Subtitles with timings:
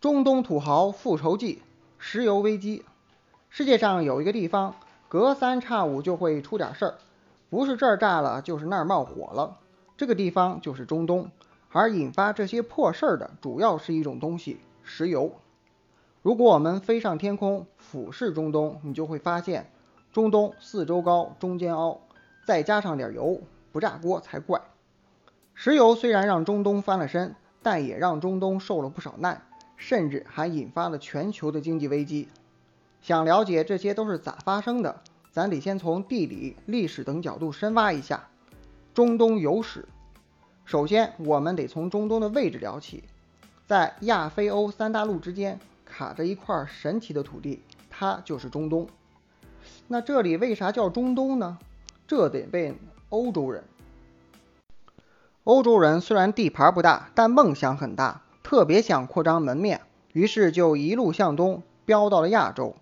[0.00, 1.60] 中东土豪复仇记：
[1.98, 2.84] 石油危机。
[3.50, 4.76] 世界上有一个地方，
[5.08, 6.94] 隔三差五就会出点事儿，
[7.50, 9.58] 不是这儿炸了，就是那儿冒火了。
[9.96, 11.32] 这个地方就是中东，
[11.72, 15.32] 而引发这些破事儿的，主要是一种东西——石油。
[16.22, 19.68] 如果我们飞上天空，俯视中东，你就会发现，
[20.12, 22.00] 中东四周高，中间凹，
[22.46, 23.40] 再加上点油，
[23.72, 24.60] 不炸锅才怪。
[25.54, 27.34] 石油虽然让中东翻了身，
[27.64, 29.42] 但也让中东受了不少难。
[29.78, 32.28] 甚至还引发了全球的经济危机。
[33.00, 38.28] 想了解这些都是咋发生的，咱得先从地理、历史等角度深挖一下
[38.92, 39.88] 中东有史。
[40.64, 43.04] 首先，我们得从中东的位置聊起，
[43.66, 48.86] 在亚非欧三大陆之间卡着一块神奇的土地，它就是中东。
[49.86, 51.56] 那这里为啥叫中东呢？
[52.06, 52.74] 这得问
[53.10, 53.64] 欧洲人。
[55.44, 58.20] 欧洲人虽然地盘不大，但梦想很大。
[58.48, 59.82] 特别想扩张门面，
[60.14, 62.76] 于是就一路向东飙到了亚洲。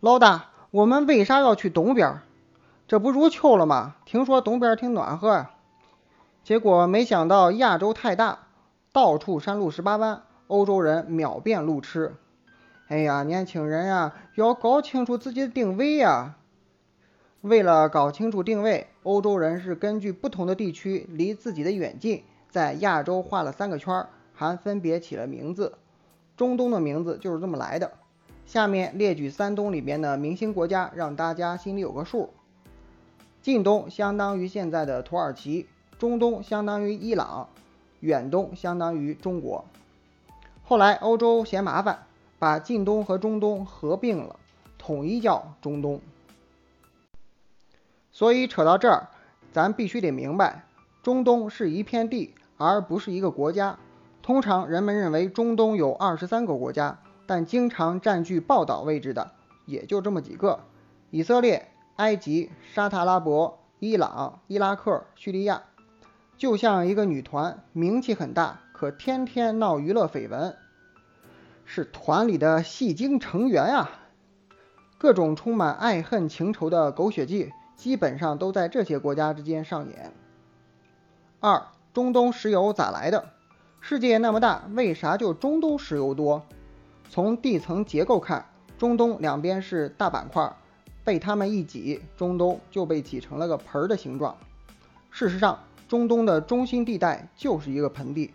[0.00, 2.22] 老大，我们为啥要去东边？
[2.88, 3.94] 这不入秋了吗？
[4.04, 5.46] 听说东边挺暖和。
[6.42, 8.48] 结果没想到亚洲太大，
[8.90, 12.16] 到处山路十八弯，欧洲人秒变路痴。
[12.88, 16.34] 哎呀，年轻人呀，要搞清楚自己的定位呀！
[17.42, 24.08] 为了搞清楚定位，欧洲人是根据不同的地区离自己的远近，在亚洲画了三个圈儿。
[24.40, 25.74] 还分别起了名字，
[26.34, 27.92] 中东的名字就是这么来的。
[28.46, 32.30] 下面列举三东里边的明星国家，让大家心里有个数。
[33.42, 35.66] 近东相当于现在的土耳其，
[35.98, 37.50] 中东相当于伊朗，
[38.00, 39.66] 远东相当于中国。
[40.64, 42.06] 后来欧洲嫌麻烦，
[42.38, 44.36] 把近东和中东合并了，
[44.78, 46.00] 统一叫中东。
[48.10, 49.10] 所以扯到这儿，
[49.52, 50.64] 咱必须得明白，
[51.02, 53.78] 中东是一片地，而不是一个国家。
[54.30, 59.32] 通常人们认为中东有二十三个国家，但经常占据报道位置的
[59.66, 60.60] 也就这么几个：
[61.10, 65.64] 以色列、埃及、沙特阿拉伯、伊朗、伊拉克、叙利亚。
[66.38, 70.54] 就像一个女团，名气很大，可天天闹娱乐绯闻，
[71.64, 73.90] 是团里的戏精成员啊。
[74.96, 80.12] 各种充满爱恨情仇的狗血剧，基本上都在这些国家之间上演。
[81.40, 83.30] 二、中东石油咋来的？
[83.82, 86.42] 世界那么大，为啥就中东石油多？
[87.08, 88.44] 从地层结构看，
[88.78, 90.54] 中东两边是大板块，
[91.02, 94.36] 被他们一挤，中东就被挤成了个盆儿的形状。
[95.10, 95.58] 事实上，
[95.88, 98.32] 中东的中心地带就是一个盆地。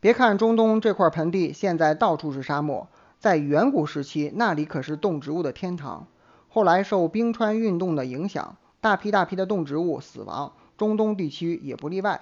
[0.00, 2.88] 别看中东这块盆地现在到处是沙漠，
[3.18, 6.06] 在远古时期那里可是动植物的天堂。
[6.48, 12.20] 后来受冰川运动的影响，大批大批的动植物死亡，中东地区也不例外。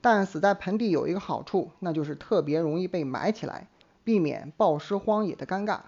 [0.00, 3.68] 但死在盆地有一个好处，那就是特别容易被埋起来，
[4.04, 5.80] 避免暴尸荒野的尴尬。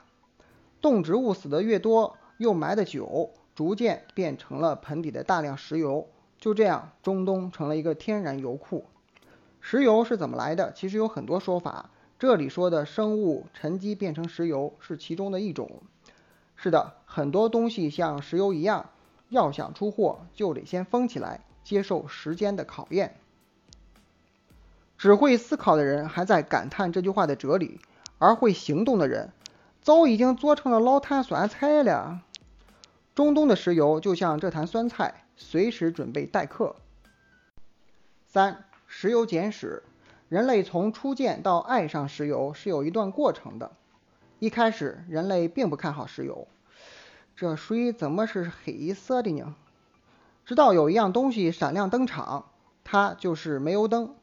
[0.80, 6.08] 动植物死得越多，又埋得久，逐渐变成了盆底的大量石油。
[6.38, 8.86] 就这样，中东成了一个天然油库。
[9.60, 10.72] 石油是怎么来的？
[10.72, 11.90] 其实有很多说法。
[12.18, 15.82] 这里说的生物沉积变成石油是其中的一种。
[16.56, 18.90] 是的，很多东西像石油一样，
[19.28, 23.16] 要想出货，就得先封起来，接受时间的考验。
[25.00, 27.80] 只会思考的人还在感叹这句话的哲理，
[28.18, 29.32] 而会行动的人
[29.80, 32.20] 早已经做成了老坛酸菜了。
[33.14, 36.76] 中东的石油就像这坛酸菜，随时准备待客。
[38.26, 39.82] 三、石油简史：
[40.28, 43.70] 人类从初见到爱上石油是有一段过程的。
[44.38, 46.46] 一开始，人类并不看好石油，
[47.34, 49.54] 这水怎么是黑色的呢？
[50.44, 52.50] 直到有一样东西闪亮登场，
[52.84, 54.14] 它就是煤油灯。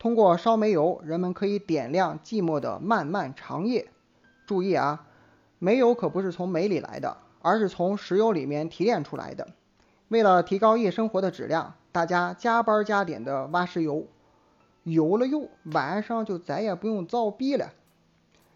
[0.00, 3.90] 通过烧煤油，人们可以点亮寂寞的漫漫长夜。
[4.46, 5.06] 注意啊，
[5.58, 9.48] 煤油可不是从煤里来的，而是从石油里面提炼出来的。
[10.08, 14.06] 为了提高夜生活的质量，大家加班加点的挖石油。
[14.84, 17.74] 有了油，晚上就再也不用造逼了。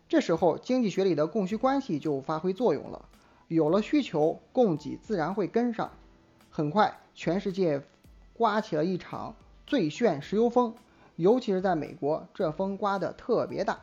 [0.08, 3.04] 这时候，经济学里的供需关系就发挥作用了。
[3.48, 5.90] 有了需求，供给自然会跟上。
[6.48, 7.82] 很快，全世界
[8.32, 9.34] 刮起了一场
[9.66, 10.74] 最炫石油风。
[11.16, 13.78] 尤其是在美国，这风刮得特别大。